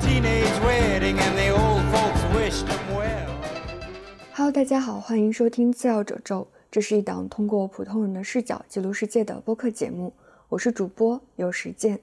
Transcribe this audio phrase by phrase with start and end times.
[0.00, 3.26] Teenage Wedding and the Old Folks Wish Them Well。
[4.32, 10.12] 哈喽大家好，欢迎收听次要褶皱，这是一档通过普通人的视角记录世界的播客节目，
[10.48, 11.98] 我是主播有时间。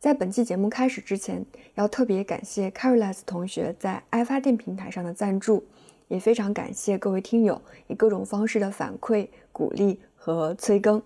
[0.00, 5.64] 在本期节目开始之前，要特别感谢 Carolus 同学在爱发电平台上的赞助，
[6.08, 11.00] 也非常感谢各位听友以各种方式的反馈、鼓励和催更。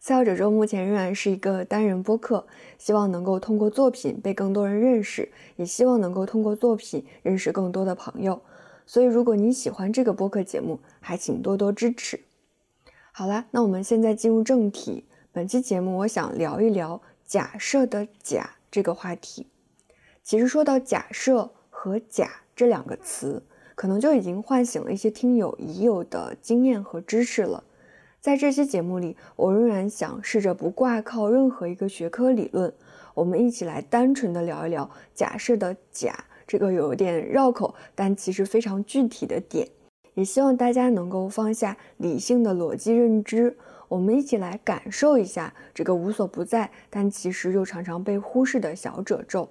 [0.00, 2.46] 次要褶皱目前仍然是一个单人播客，
[2.78, 8.40] 希望能够通过作品被更多人认识，也希望能够通过作品认识更多的朋友。
[8.86, 12.20] 所以，如果你喜欢这个播客节目，还请多多支持。
[13.12, 15.04] 好啦，那我们现在进入正题。
[15.32, 19.46] 本期节目，我想聊一聊“假设”的“假”这个话题。
[20.22, 23.42] 其实说到“假设”和“假”这两个词，
[23.74, 27.64] 可能就已经唤醒了一些听友已有的经验和知识了。
[28.20, 32.72] 在这期节目里，我仍然想试着不挂靠任何一个学科理论，
[33.14, 39.68] 我们一起来单纯的聊一聊“假设”的“假”这个有点绕口，但其实非常具体的点。
[40.14, 49.48] 也希望大家能够放下理性的逻辑认知，我们一起来感受一下这个无所不在，但其实又常常被忽视的小褶皱。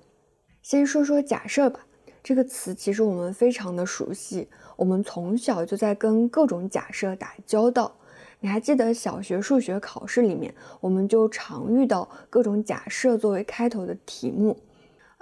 [0.62, 1.80] 先说说“假设”吧，
[2.22, 7.96] 这个词其实我们非常的熟悉，我们从小就在跟各种假设打交道。
[8.40, 14.56] 你还记得小学数学考试里面，我们就常遇到各种假设作为开头的题目，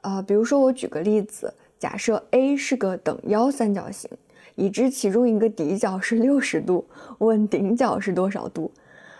[0.01, 4.09] 呃，比如说我举个例子，假设 A 是个等腰三角形，
[4.55, 6.85] 已知其中一个底角是六十度，
[7.19, 8.69] 问顶角是多少度？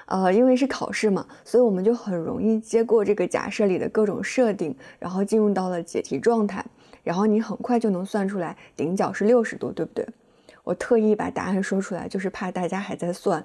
[0.07, 6.63] 呃，因为是考试嘛，所以我们就很容易接过这个假设里的各种设定，然后进入到了解题状态，
[7.01, 10.05] 然后你很快就能算出来顶角是六十度，对不对？
[10.63, 13.43] 我特意把答案说出来，就是怕大家还在算。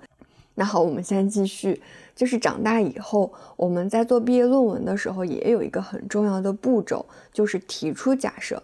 [0.55, 1.81] 那好，我们先继续。
[2.15, 8.63] 就是长大以后，我们在做毕业论文的时候，也有一个很重要的步骤，就是提出假设。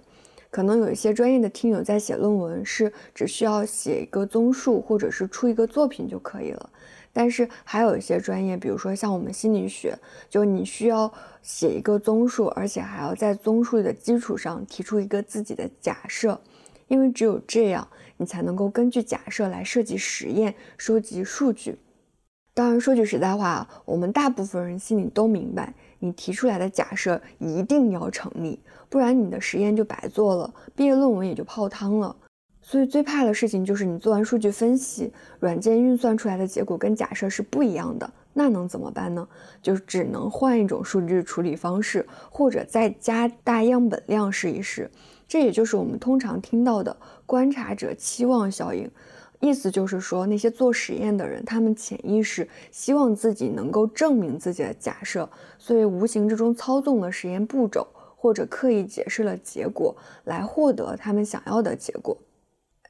[0.51, 6.71] 可能有一些专业的听友在写论文是只需要写一个综述，或者是出一个作品就可以了。
[7.13, 9.99] 但是还有一些专业，比如说像我们心理学，
[10.29, 11.11] 就你需要
[11.41, 16.39] 写一个综述，而且还要在综述的基础上提出一个自己的假设，
[16.89, 21.79] 因为只有这样，你才能够根据假设来设计实验，收集数据。
[22.55, 32.17] 当然，说句实在话，我们大部分人心里都明白，你提出来的假设一定要成立，不然你的实验就白做了，毕业论文也就泡汤了。
[32.63, 39.29] 所以最怕的事情就是你做完数据分析，软件运算出来的结果跟假设是不一样的，那能怎么办呢？
[39.63, 44.91] 就只能换一种数据处理方式，或者再加大样本量试一试。
[45.29, 48.91] 这也就是我们通常听到的观察者期望效应。
[49.39, 55.29] 意思就是说，那些做实验的人，他们潜意识希望自己能够证明自己的假设，
[55.59, 57.87] 所以无形之中操纵了实验步骤，
[58.17, 59.95] 或者刻意解释了结果，
[60.25, 62.17] 来获得他们想要的结果。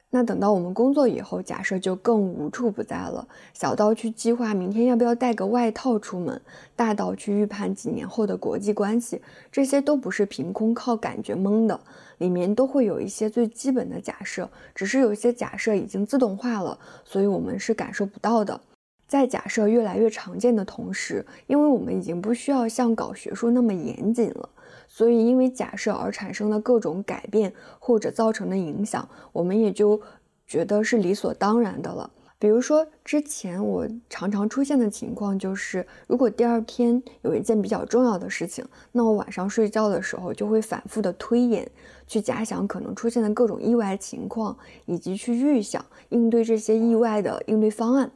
[0.09, 3.27] 那等到我们工作以后，假设就更无处不在了。
[3.53, 6.41] 小到去计划明天要不要带个外套出门，
[6.77, 11.77] 大到去预判几年后的国际关系，这些都不是凭空靠感觉蒙的，
[12.19, 18.61] 里面都会有一些最基本的假设，只是有一些假设已经自动化了，所以我们是感受不到的。
[19.09, 24.49] 在假设越来越常见的同时，因为我们已经不需要像搞学术那么严谨了。
[24.97, 30.01] 所以，因为假设而产生的各种改变或者造成的影响，我们也就
[30.47, 32.09] 觉得是理所当然的了。
[32.39, 41.69] 比如说，之前我常常出现的情况就是，如果第二天有一件比较重要的事情，那我晚上睡觉的时候就会反复的推演，
[42.07, 48.09] 去假想可能出现的各种意外情况，以及去预想应对这些意外的应对方案。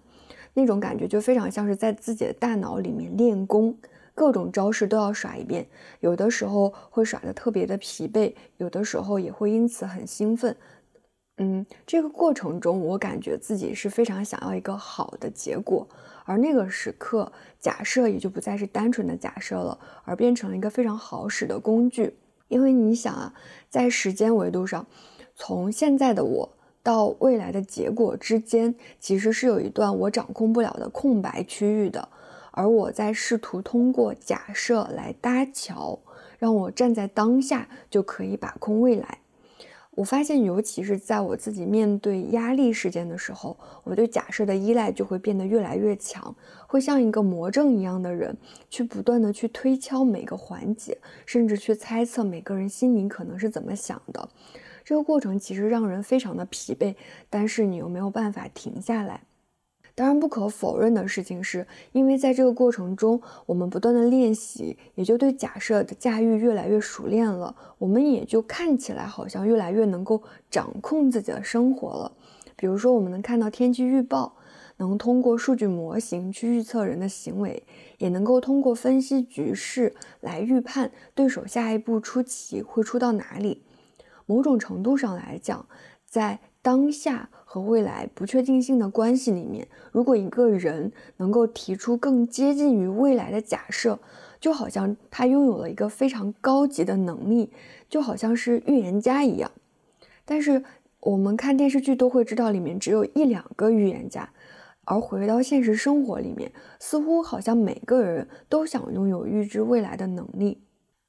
[0.56, 3.78] 那种感觉就非常像是在自己的大脑里面练功。
[4.14, 5.66] 各种招式都要耍一遍，
[6.00, 10.56] 有的时候会耍得特别的疲惫，有的时候也会因此很兴奋。
[11.38, 15.88] 嗯，这个过程中，我感觉自己是非常想要一个好的结果，
[16.26, 22.16] 而那个时刻，假设也就不再是单纯的假设了，而变成了一个非常好使的工具。
[22.48, 23.34] 因为你想啊，
[23.69, 24.86] 在时间维度上，
[25.36, 26.50] 从现在的我
[26.84, 32.10] 到未来的结果之间，其实是有一段我掌控不了的空白区域的。
[32.51, 36.00] 而我在试图通过假设来搭桥，
[36.38, 39.18] 让我站在当下就可以把控未来。
[39.95, 46.33] 我发现，尤其是在我自己面对压力事件的时候，我对假设的依赖就会变得越来越强，
[46.65, 48.36] 会像一个魔怔一样的人，
[48.69, 54.30] 去不断的去推敲每个环节，甚至去猜测每个人心里可能是怎么想的。
[54.86, 56.95] 这个过程其实让人非常的疲惫，
[57.30, 59.21] 但是你又没有办法停下来。
[59.94, 67.56] 当然，不可否认的事情是，因为在这个过程中，我们不断的练习，也就对假设的驾驭越来越熟练了。
[67.78, 72.12] 我们也就看起来好像越来越能够掌控自己的生活了。
[72.56, 74.36] 比如说，我们能看到天气预报，
[74.78, 77.64] 能通过数据模型去预测人的行为，
[77.98, 83.62] 也能够通过分析局势来预判对手下一步出棋会出到哪里。
[84.26, 85.68] 某种程度上来讲，
[86.06, 94.00] 在当下和未来不确定性的关系里面，如果一个人能够提出更接近于未来的假设，
[94.39, 97.50] 就好像他拥有了一个非常高级的能力，
[97.89, 99.51] 就好像是预言家一样。
[100.24, 100.63] 但是
[101.01, 104.30] 我们看电视剧都会知道，里面只有一两个预言家，
[104.86, 106.50] 而回到现实生活里面，
[106.80, 110.62] 似乎好像每个人都想拥有预知未来的能力。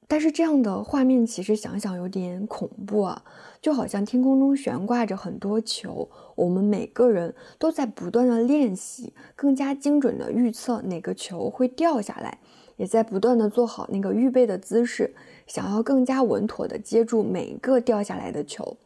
[0.08, 3.24] 但是这样的画面其实想想有点恐怖啊，
[3.62, 12.38] 就好像天空中悬挂着很多球，我们每个人都在不断的练习，更加精准的预测哪个球会掉下来，
[12.76, 15.14] 也在不断的做好那个预备的姿势，
[15.46, 18.76] 想要更加稳妥的接住每个掉下来的球。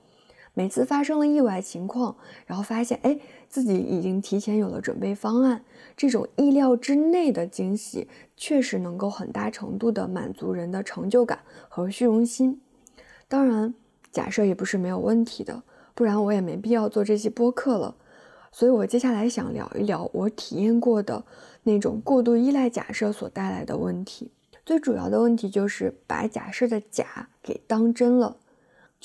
[0.59, 2.17] 每次发生了意外情况，
[2.47, 5.63] 然后发现哎，自己已经提前有了准备方案，
[5.95, 8.09] 这种意料之内的惊喜，
[8.39, 12.59] 确实能够很大程度的满足人的成就感和虚荣心。
[13.29, 13.75] 当然，
[14.11, 15.63] 假设也不是没有问题的，
[15.95, 17.95] 不然我也没必要做这期播客了。
[18.51, 21.23] 所以我接下来想聊一聊我体验过的
[21.65, 24.31] 那种过度依赖假设所带来的问题。
[24.65, 28.39] 最主要的问题就是把假设的假给当真了。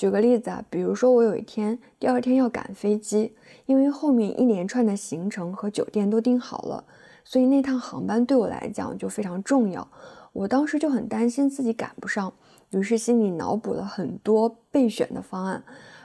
[0.02, 3.32] 举个例子啊，比如说我有一天第二天要赶飞机，
[3.66, 6.82] 因为后面一连串的行程和酒店都订好了，
[7.22, 9.86] 所以那趟航班对我来讲就非常重要。
[10.32, 12.32] 我当时就很担心自己赶不上，
[12.70, 15.62] 于是心里脑补了很多备选的方案，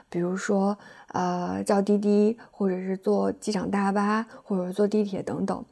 [0.08, 0.78] 比如说
[1.08, 5.64] 呃叫滴滴，或者是坐机场大巴，或者坐地铁等等。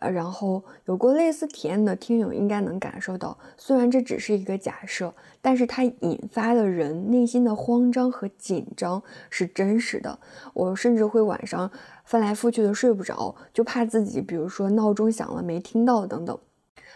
[0.00, 10.18] 呃，然后有过类似体验的听友应该能感受到，虽然这只是一个假设，但是它引发的人内心的慌张和紧张是真实的。
[10.54, 11.70] 我甚至会晚上
[12.04, 16.38] 翻来覆去的睡不着，就怕自己，比如说闹钟响了没听到等等。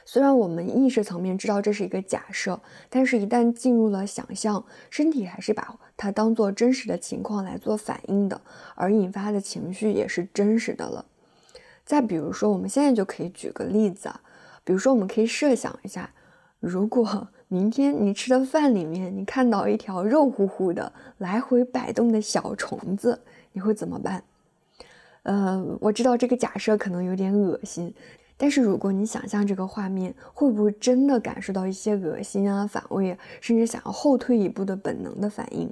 [0.06, 2.60] 虽然我们意识层面知道这是一个假设，
[2.90, 8.40] 但是一旦进入了想象，身体还是把它当做真实的情况来做反应的，
[8.74, 11.04] 而引发的情绪也是真实的了。
[11.84, 14.20] 再比如说，我们现在就可以举个例子啊，
[14.64, 16.10] 比如说，我们可以设想一下，
[16.60, 23.20] 如果明天你吃的饭里面你看到一条肉乎乎的来回摆动的小虫子，
[23.52, 24.25] 你会怎么办？
[25.25, 27.94] 呃，我知道这个假设可能有点恶心，
[28.37, 35.70] 但是如果你想象这个画面，会不会真的感受到一些恶心啊、反胃，甚至想要后退一步的本能的反应？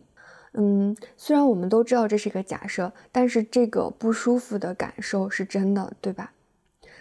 [0.54, 6.32] 嗯，虽然我们都知道这是一个假设，但是这个不舒服的感受是真的，对吧？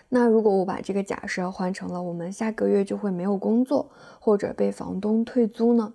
[0.09, 3.89] 那如果我把这个假设换成了我们下个月就会没有工作，
[4.19, 5.94] 或者被房东退租呢？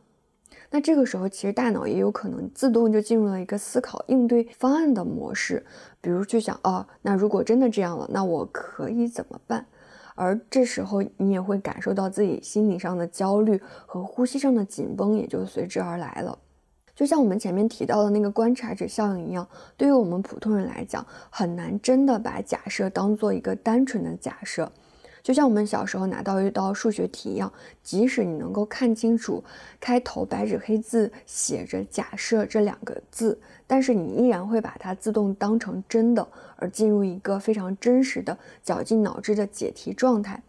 [0.71, 5.65] 那这个时候其实大脑也有可能自动就进入了一个思考应对方案的模式，
[6.01, 9.67] 比如去想，哦，那如果真的这样了，那我可以怎么办？
[10.15, 16.39] 而这时候你也会感受到自己心理上的焦虑和呼吸上的紧绷，也就随之而来了。
[16.97, 19.47] 就像我们前面提到的那个观察者效应一样，
[19.77, 24.73] 对于我们普通人来讲，很难真的把假设当做一个单纯的假设。
[25.23, 27.53] 就像我们小时候拿到一道数学题一样，
[27.83, 29.45] 即使你能够看清楚
[29.79, 36.27] 开头白纸黑字写着“假设”这两个字，但是你依然会把它自动当成真的，
[36.57, 40.41] 而进入一个非常真实的绞尽脑汁的解题状态。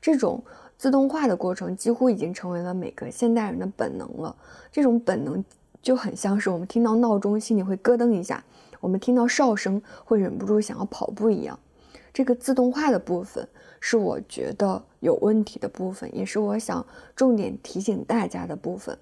[0.00, 0.42] 这种
[0.76, 4.34] 自动化的过程几乎已经成为了每个现代人的本能了。
[4.72, 5.44] 这种本能。
[5.84, 8.42] 就很像是我们听到闹钟心里会咯噔一下，
[8.80, 11.60] 我们听到哨声会忍不住想要跑步一样。
[12.10, 13.46] 这个自动化的部分
[13.80, 18.96] 是我觉得有问题的部分，也是我想重点提醒大家的部分。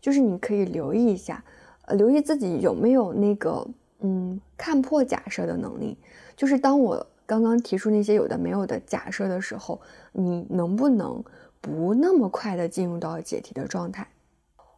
[0.00, 1.44] 就是你可以留意一下，
[1.84, 3.68] 呃，留意自己有没有那个
[4.00, 5.98] 嗯看破假设的能力。
[6.34, 9.78] 就是当我刚刚提出那些有的没有的假设的时候，
[10.12, 11.22] 你能不能
[11.60, 14.08] 不那么快的进入到解题的状态？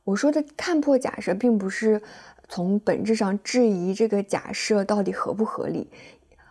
[0.04, 2.00] 我说的看破假设，并不是
[2.48, 5.88] 从本质上质疑这个假设到底合不合理，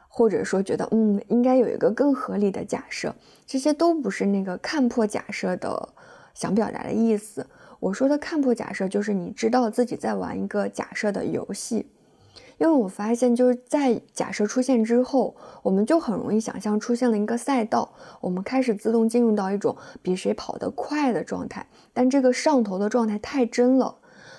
[0.08, 5.90] 或者说觉得嗯应该有一个更合理的假设，这些都不是那个看破假设的
[6.34, 7.46] 想表达的意思。
[7.80, 11.86] 我说的看破假设，就是你知道自己在玩一个假设的游戏。
[12.64, 21.68] 因为我发现，就是在假设出现之后，我们就很容易想象出现了一个赛道，我们开始自动进入到一种比谁跑得快的状态。
[21.92, 23.94] 但这个上头的状态太真了，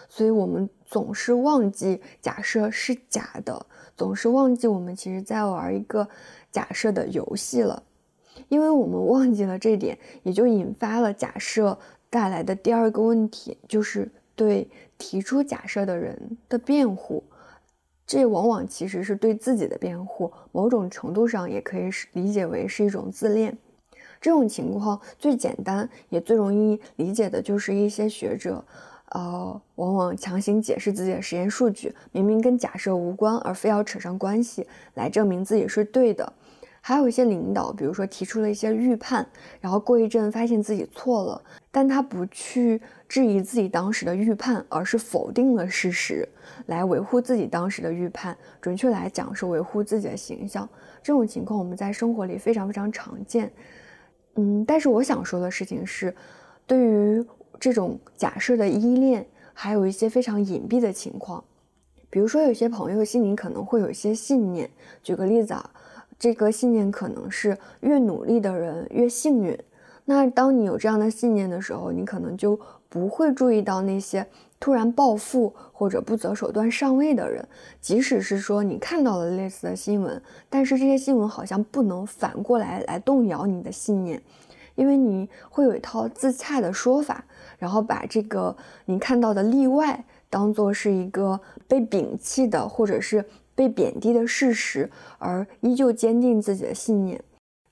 [0.08, 6.08] 所以我们总是忘记假设是假的，总是忘记我们其实在玩一个
[6.50, 7.82] 假设的游戏了。
[8.48, 11.78] 因为我们忘记了这点，也就引发了假设
[12.08, 14.66] 带来的第二个问题，就是对
[14.96, 17.22] 提出假设的人的辩护。
[18.06, 23.56] 这往往其实是对自己的辩护，某种程度上也可以是理解为是一种自恋。
[24.20, 28.64] 这种情况最简单也最容易理解的就是一些学者，
[29.10, 36.32] 呃，往往强行解释自己的实验数据，明明跟假设无关，而非要扯上关系来证明自己是对的。
[36.86, 39.26] 还有一些领导，比如说提出了一些预判，
[39.58, 46.28] 然后过一阵发现自己错了，但他不去质疑自己当时的预判，而是否定了事实，
[46.66, 48.36] 来维护自己当时的预判。
[48.60, 50.68] 准确来讲，是维护自己的形象。
[51.02, 53.50] 这种情况我们在生活里非常非常常见。
[54.34, 56.14] 嗯，但是我想说的事情是，
[56.66, 57.24] 对于
[57.58, 61.42] 这种假设的依恋，还有一些非常隐蔽的情况，
[62.10, 64.68] 比如说有些朋友心里可能会有一些信念。
[65.02, 65.70] 举个例子啊。
[66.18, 69.58] 这个信念可能是越努力的人越幸运。
[70.06, 74.26] 那当你有这样的信念的时候，你可能就不会注意到那些
[74.60, 77.46] 突然暴富或者不择手段上位的人。
[77.80, 84.22] 即使是说你看到了类似的新闻，但是这些新闻好像不能反过来来动摇你的信念，
[84.74, 87.24] 因为你会有一套自洽的说法，
[87.58, 88.54] 然后把这个
[88.84, 93.24] 你看到的例外当做是一个被摒弃的，或者是。
[93.54, 97.22] 被贬低的事实，而依旧坚定自己的信念。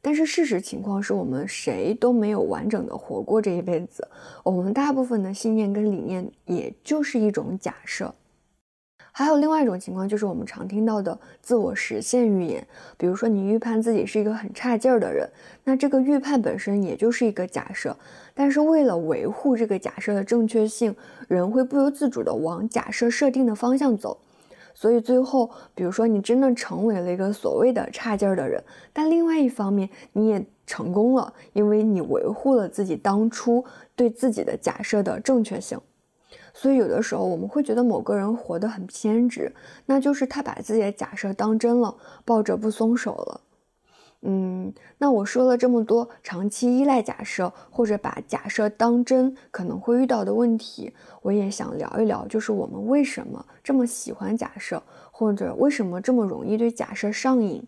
[0.00, 4.06] 但是事实情况是我们谁都没有完整的活过这一辈子，
[4.42, 8.12] 我们大部分的信念跟理念也就是一种假设。
[9.14, 12.66] 还有另外一种情况，就是我们常听到的自我实现预言。
[12.96, 15.28] 比如说，你预判自己是一个很差劲儿的人，
[15.62, 17.94] 那这个预判本身也就是一个假设。
[18.32, 20.96] 但是为了维护这个假设的正确性，
[21.28, 24.18] 人会不由自主的往假设设定的方向走。
[24.82, 28.60] 所以最后，比如说你真的成为了一个所谓的差劲儿的人，
[28.92, 35.78] 但另外一方面你也成功了，因为你维护了自己当初对自己的假设的正确性。
[36.52, 39.52] 所以有的时候我们会觉得某个人活得很偏执，
[39.86, 43.40] 那就是他把自己的假设当真了，抱着不松手了。
[44.24, 57.64] 嗯，那我说了这么多，长期依赖假设或者把假设当真可能会遇到的问题，我也想聊一聊，就是我们为什么这么喜欢假设，或者为什么这么容易对假设上瘾。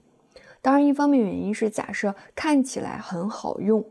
[0.62, 3.84] 当然，一方面原因是假设看起来很好用，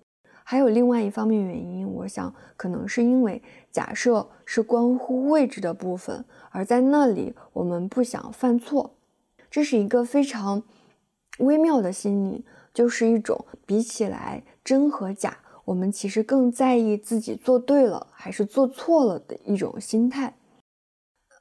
[0.46, 3.41] 还有另外一方面原因，我想可能是因为
[3.74, 8.91] 假设是关乎位置的部分，而在那里我们不想犯错，
[9.51, 10.63] 这是一个非常。
[11.39, 20.33] 微妙的心理就是一种比起来真和假，我们其实更在意自己做对了还是做错了的一种心态。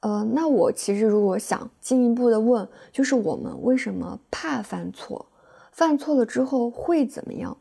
[0.01, 5.25] 呃，那我其实如果想进一步的问，就是我们为什么怕犯错？
[5.71, 7.55] 犯错了之后会怎么样？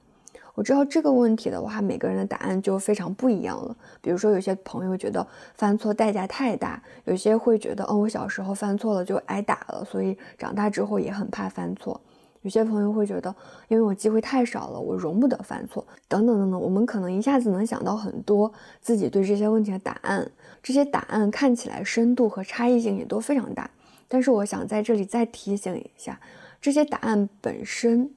[0.55, 3.75] 我知道这个问题的话，每个人的答案就非常不一样了。
[4.03, 11.99] 比如说，有些朋友觉得犯错代价太大，有些会觉得，哦，我小时候犯错了就挨打了，所以长大之后也很怕犯错。
[12.43, 13.35] 有些朋友会觉得，
[13.69, 16.61] 因为我机会太少了，我容不得犯错，等等等等。
[16.61, 20.31] 我们可能一下子能想到很多自己对这些问题的答案，
[20.63, 23.71] 这些答案看起来深度和差异性也都非常大。
[24.09, 26.21] 但是我想在这里再提醒一下，
[26.61, 28.11] 这些答案本身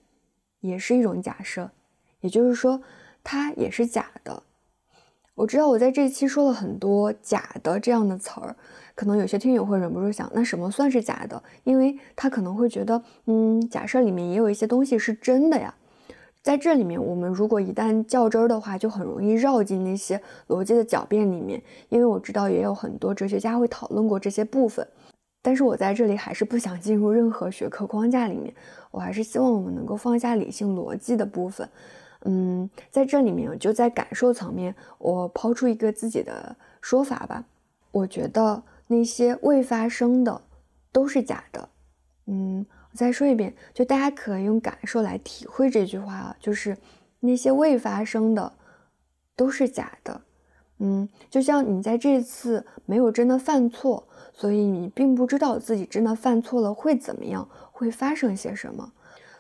[0.60, 1.70] 也是一种假设，
[2.22, 2.82] 也就是说，
[3.24, 4.44] 它也是假的。
[5.36, 8.56] 我知道我在这期说了很多“假的”这样的词儿。
[8.96, 11.44] 可能有些听友会忍不住想，那什么算是假的？
[11.66, 15.76] 因为他可能会觉得，嗯，假设里面也有一些东西是真的呀。
[16.42, 21.62] 在这里面，我们如果一旦较真儿的话，就很容易绕进那些逻辑的狡辩里面。
[21.90, 24.88] 因为我知道也有很多哲学家会讨论过这些部分，
[25.42, 28.54] 但是我在这里还是不想进入任何学科框架里面。
[28.92, 31.68] 我还是希望我们能够放下理性逻辑的部分。
[32.26, 37.44] 嗯，在这里面，就在感受层面，我抛出一个自己的说法吧。
[37.92, 38.64] 我觉得。
[38.88, 40.42] 那些未发生的
[40.92, 41.70] 都是假的，
[42.28, 46.78] 嗯，我再说一遍，就大家可以用感受来体会这句话啊，就是
[47.20, 48.54] 那些未发生的
[49.36, 50.22] 都是假的，
[50.80, 58.92] 嗯，就像你在这次没有真的犯错，所以你并不知道自己真的犯错了会怎么样，会发生些什么。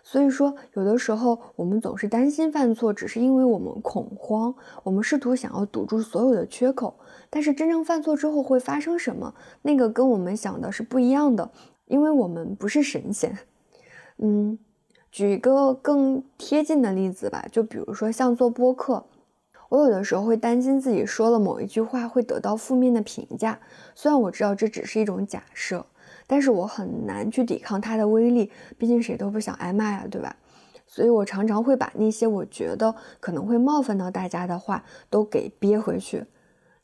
[0.07, 6.93] 所以说，有的时候我们总是担心犯错，只是因为我们恐慌，我们试图想要堵住所有的缺口。
[7.31, 9.33] 但是真正犯错之后会发生什么？
[9.63, 11.49] 那个跟我们想的是不一样的，
[11.87, 13.35] 因为我们不是神仙。
[14.19, 14.59] 嗯，
[15.11, 19.03] 举一个更贴近的例子吧，就比如说像做播客，
[19.69, 23.59] 我有的时候会担心自己说了某一句话会得到负面的评价，
[23.95, 25.83] 虽然我知道这只是一种假设。
[26.27, 30.35] 但是我很难去抵抗它的威力，毕竟谁都不想挨骂呀，对吧？
[30.87, 36.25] 所以我常常会把那些我觉得可能会冒犯到大家的话都给憋回去。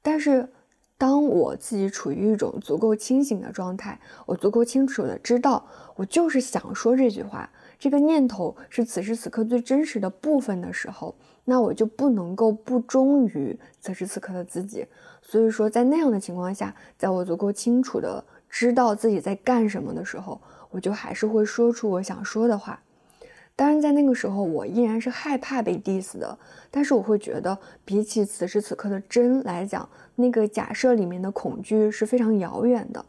[0.01, 0.49] 但是
[0.97, 14.85] 当我自己处于一种足够清醒的状态，我足够清楚的知道我就是想说这句话，这个念头是此时此刻最真实的部分的时候，那我就不能够不忠于此时此刻的自己。
[15.21, 20.39] 所以说，在那样的情况下，在我足够清楚的知道自己在干什么的时候，
[20.69, 22.79] 我就还是会说出我想说的话。
[23.55, 26.37] 当然，在那个时候，我依然是害怕被 diss 的。
[26.69, 33.05] 但是，我会觉得，比起此时此刻的真来讲，那个假设里面的恐惧是非常遥远的。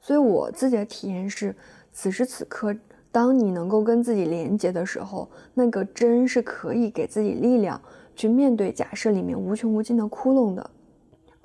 [0.00, 1.54] 所以，我自己的体验是，
[1.92, 2.74] 此时此刻，
[3.10, 7.80] 当你能够跟自己连接的时候，那个真是可以给自己力量
[8.14, 10.70] 去面对假设里面无穷无尽的窟窿的。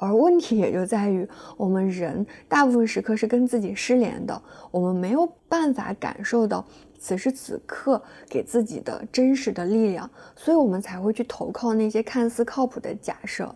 [0.04, 6.66] 而问题也就在于，我们人大部分时刻是跟自己失联的，我们没有办法感受到
[7.00, 13.56] 此时此刻给自己的真实的力量，所以我们才会去投靠那些看似靠谱的假设。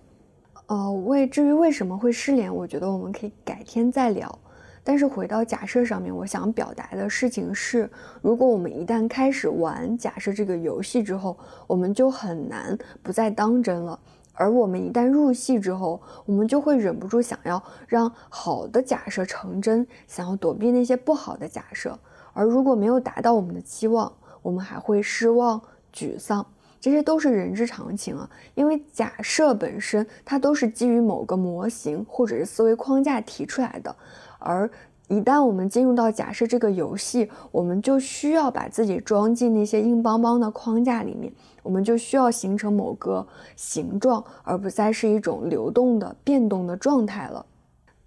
[0.67, 4.39] 呃，为至于为什么会失联，我觉得我们可以改天再聊。
[4.83, 7.89] 但是回到假设上面，我想表达的事情是，
[8.21, 11.37] 如果我们一旦开始玩假设这个游戏之后，
[11.67, 13.99] 我们就很难不再当真了。
[14.37, 21.97] 而我们一旦入戏之后，我们就会忍不住想要让好的假设成真，想要躲避那些不好的假设。
[22.33, 24.13] 而如果没有达到我们的期望，
[24.43, 25.59] 我们还会失望、
[25.91, 26.45] 沮丧，
[26.79, 28.29] 这些都是人之常情啊。
[28.53, 33.95] 因为假设本身它都是基于某个模型或者是思维框架提出来的，
[34.37, 34.69] 而
[35.07, 41.31] 一旦我们进入到假设这个游戏，我们就需要把自己装进那些硬邦邦的框架里面。
[41.63, 47.45] 我们就需要形成某个形状，而不再是一种流动的、变动的状态了。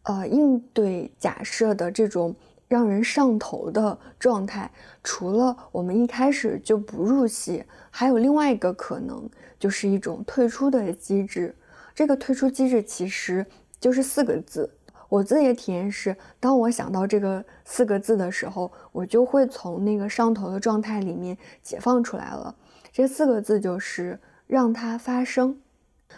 [0.04, 2.34] 呃，应对假设的这种
[2.68, 4.70] 让人上头的状态，
[5.02, 9.28] 除了我们一开始就不入戏，还有另外一个可能，
[9.58, 11.54] 就是一种退出的机制。
[11.94, 13.44] 这个退出机制其实
[13.78, 14.70] 就是四个字。
[15.10, 22.54] 我自己的体验是，当我想到这个四个字的时候，我就会从那个上头的状态里面解放出来了。
[22.92, 25.60] 这四个字就是让它发生，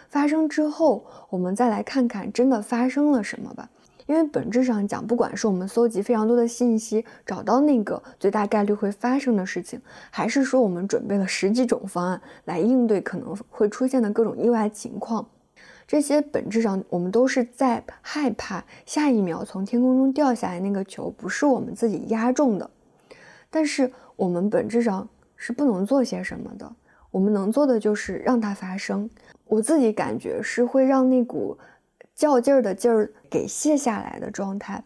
[0.09, 3.67] 发生之后，我们再来看看真的发生了什么吧。
[4.05, 15.25] 因为本质上讲，不管是我们搜集非常多的信息，找到那个最大概率会发生的事情，还是说我们准备了十几种方案来应对可能会出现的各种意外情况，
[15.87, 22.69] 这些本质上我们都是在害怕下一秒从天空中掉下来那个球不是我们自己压中的。
[23.49, 25.07] 但是我们本质上。
[25.35, 26.73] 是不能做些什么的，
[27.11, 29.09] 我们能做的就是让它发生。
[29.43, 31.57] 我自己感觉是会让那股
[32.15, 34.81] 较劲儿的劲儿给卸下来的状态，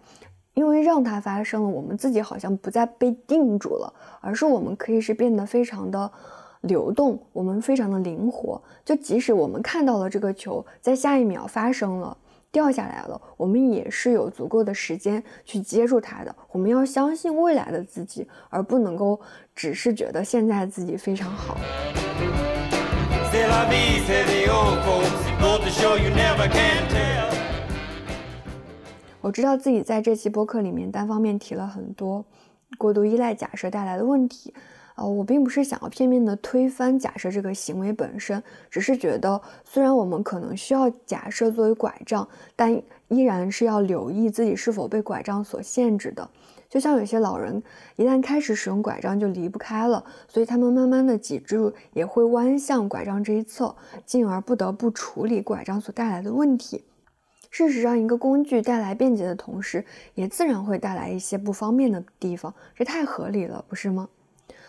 [0.55, 6.11] 因为让它发生了，我们自己好像不再被定住了，而是我们可以是变得非常的
[6.61, 8.61] 流动，我们非常的灵活。
[8.85, 12.17] 就即使我们看到了这个球在下一秒发生了。
[12.49, 16.33] 掉下来了，我们也是有足够的时间去接住它的。
[16.49, 19.19] 我们要相信未来的自己，而不能够
[19.53, 21.57] 只是觉得现在自己非常好。
[29.21, 32.25] 我知道自己在这期播客里面单方面提了很多
[32.77, 34.53] 过度依赖假设带来的问题。
[34.97, 46.27] 呃，我并不是想要片面的推翻假设这个行为本身，只是觉得虽然我们可能需要假设作为拐杖，但依然是要留意自己是否被拐杖所限制的。
[46.67, 47.61] 就像有些老人
[47.95, 56.83] 一旦开始使用拐杖就离不开了，所以他们慢慢的脊柱也会弯向拐杖这一侧，进而不得不处理拐杖所带来的问题。
[57.51, 64.09] 事实上，一个工具带来便捷的同时，也自然会带来一些不方便的地方，这太合理了，不是吗？